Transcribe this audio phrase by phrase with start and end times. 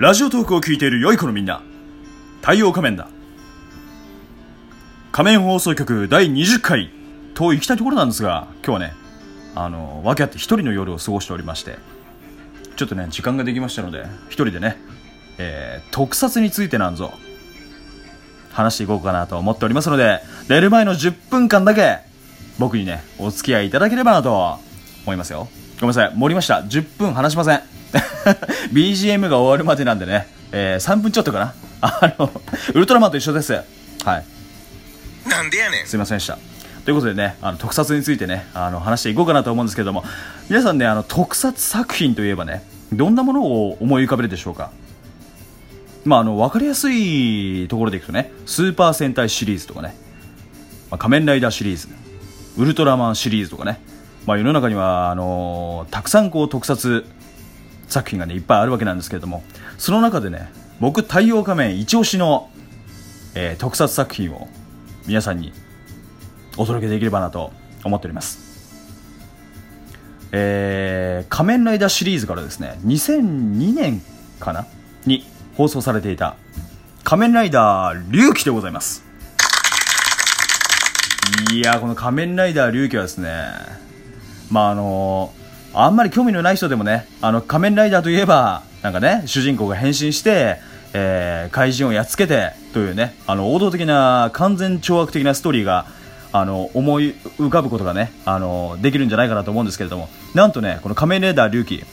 [0.00, 1.60] ラジオトークを聞いている良い子のみんな。
[2.40, 3.06] 太陽仮面だ。
[5.12, 6.90] 仮面放送局第20回。
[7.34, 8.94] と行きたいところなんですが今日はね
[9.54, 11.76] あの訳あって一人の夜を過ごしておりまして。
[12.76, 14.78] ちょっとね時間ができましたので一人でね、
[15.36, 17.12] えー、特撮についてなんぞ
[18.52, 21.98] 話していこうかなと思っておりますので寝る前の10分間だけ
[22.58, 24.56] 僕にねお付き合いいただければなと
[25.04, 25.48] 思いますよ。
[25.78, 26.62] ごめんなさい盛りました。
[26.62, 27.79] 10分話しません。
[28.72, 31.54] BGM が終わるまでなんでね、えー、3分ちょっとかな。
[31.82, 32.30] あの
[32.74, 33.52] ウルトラマンと一緒です。
[33.52, 33.62] は
[34.18, 34.24] い。
[35.28, 35.86] なんでやねん。
[35.86, 36.38] すいませんでした。
[36.84, 40.04] ということでねあの特撮についてねあの話していこうかなと思うんですけども。
[40.50, 44.72] 皆さんねあの特撮作品といえばねどんなものを思い浮かべるでしょうか？
[46.04, 49.94] まああの分かりやすいところでいくとねスーパー戦隊シリーズとかね、
[50.90, 51.88] まあ、仮面ライダーシリーズ
[52.56, 53.80] ウルトラマンシリーズとかね、
[54.26, 57.04] まあ、世の中にはあのー、たくさんこう特撮
[57.90, 59.42] 作品がねいっぱいあるわけなんですけれども
[59.78, 62.50] その中でね僕太陽仮面一押しの、
[63.34, 64.48] えー、特撮作品を
[65.06, 65.52] 皆さんに
[66.56, 67.52] お届けできればなと
[67.84, 68.50] 思っております。
[70.32, 74.00] えー、仮面ライダーシリーズからですね2002年
[74.38, 74.66] かな？
[75.04, 76.36] に放送されていた
[77.02, 79.04] 仮面ライダー龍騎でございます。
[81.52, 83.50] いやこの仮面ライダー龍騎はですね
[84.50, 85.32] まああの
[85.72, 90.58] あんまり興味のない人でもねあの仮面ライダーといえばなんかね主人公が変身して
[90.92, 95.86] えー、怪人をやっつけてというねあの王道的な完全懲悪的なストーリーが
[96.32, 101.84] あの思い浮かぶことがねあのできるんじゃないかなと思うんですけれどもなんとねこの仮面ライダー龍騎、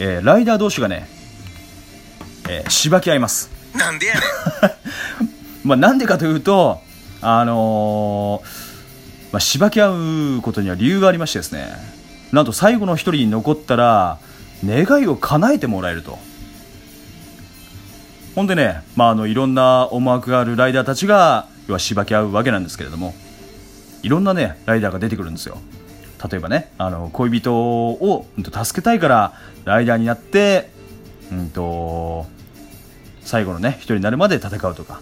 [0.00, 1.08] えー、ライダー同士がね、
[2.48, 3.50] えー、しばき合います。
[3.74, 4.22] なんでやねん。
[5.68, 6.80] まあなんでかというと
[7.20, 11.97] あのー、まあ、しばき合うことには理由がありましてですね
[12.32, 14.18] なんと最後の一人に残ったら
[14.64, 16.18] 願いを叶えてもらえると。
[18.34, 23.14] ほんでね、まあ、あのいろんな思惑があるライダーたちが要はしばき合うわけなんですけれども
[24.02, 25.58] いろんなねライダーが出てくるんですよ。
[26.30, 29.32] 例えばねあの恋人を、うん、と助けたいから
[29.64, 30.70] ライダーになって、
[31.32, 32.26] うんと、
[33.22, 35.00] 最後のね一人になるまで戦うとか。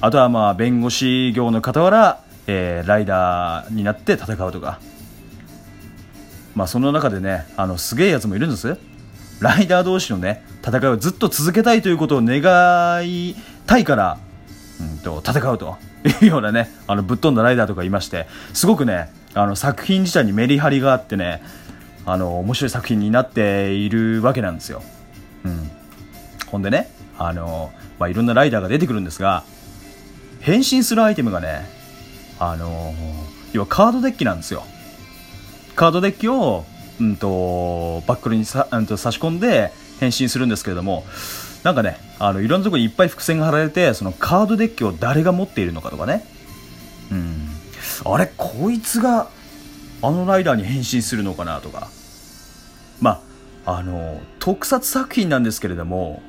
[0.00, 4.78] あとはまあ弁護士業の傍ら、えー、ライダーになって戦うとか。
[6.54, 8.78] まあその中でねあのすげえやつもいるんです。
[9.40, 12.40] ライダー同士のね戦いをずっと続けたいということを願
[13.06, 13.34] い
[13.66, 14.18] たいから、
[14.80, 15.76] うんと、戦うと
[16.22, 21.42] いうようなねあのぶっ飛んだライダーとかいましてすごくねあの作品自体にメリハリがあってね
[22.06, 24.82] あの面白い作品になっているわけなんですよ、
[25.44, 25.70] うん、
[26.46, 29.44] ほんでねあの、まあ、いろんなライダーが出てくるんですが
[30.40, 31.66] 変身するアイテムがね
[32.38, 32.94] あの
[33.52, 34.64] 要はカードデッキなんですよ。
[35.74, 36.64] カードデッキを
[37.00, 41.04] うんと、バックルにさ、うんと差し込んで変身するんですけれども、
[41.62, 46.24] なんかね、あのいろんなところにいっぱい伏線が貼られて、そのカードデッキを誰が持っているのかとかね、
[47.10, 47.48] うん、
[48.04, 49.28] あれ、こいつが
[50.02, 51.88] あのライダーに変身するのかなとか、
[53.00, 53.22] ま
[53.64, 56.22] あ、あの特撮作品なんですけれども、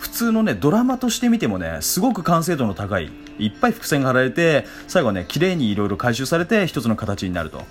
[0.00, 3.10] 普通のねドラマとして見てもねすごく完成度の高い
[3.40, 7.64] いっぱい伏線が貼られて最後はね綺麗にいろいろ回収されて一つの形になると。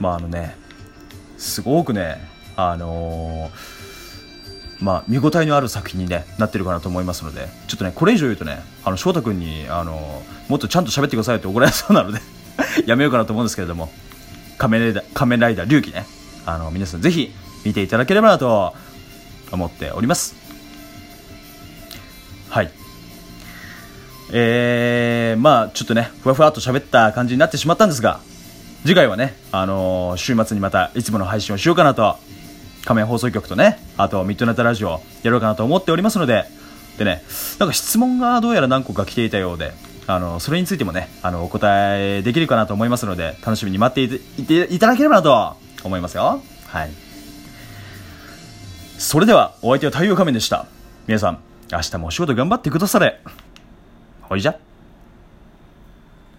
[0.00, 0.56] まああのね
[1.36, 2.18] すごくね
[2.56, 12.20] あのー、まあ見応えのある作品に、ね、なってるかなと思いますのでちょっとねこれ以上言うとねあの翔太君に、あのー、もっとちゃんと喋ってくださいって怒られそうなので
[12.86, 13.92] やめようかなと思うんですけれども
[14.56, 16.06] 仮面ライダー仮面ライダー龍騎ね
[16.46, 17.32] あの皆さんぜひ
[17.64, 18.74] 見ていただければなと
[19.52, 20.34] 思っております。
[22.48, 22.70] はい。
[24.30, 28.20] えー、まあちょっとねふわふわっと喋った感じになってしまったんですが
[28.88, 32.16] 次回はね、あのー、週末にまたいつもの配信をしようかなと、
[32.86, 36.46] 仮面放送局とね、あとミッドナイトラジオやろうかなと思っておりますので、
[36.96, 37.22] でね、
[37.58, 39.74] なんか質問がどうやら何個か来ていたようで、
[40.06, 46.40] あの、それについてもね、あの、お答えできるかなと思いますので、楽しみに待っていていただければなと思いますよ。
[46.68, 46.90] はい。
[48.96, 50.64] それでは、お相手は太陽仮面でした。
[51.06, 53.20] 皆さん、明日もお仕事頑張ってくだされ。
[54.22, 54.67] ほいじゃ。